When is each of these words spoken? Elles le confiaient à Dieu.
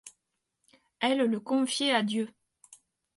Elles 0.99 1.27
le 1.27 1.39
confiaient 1.39 1.93
à 1.93 2.01
Dieu. 2.01 2.27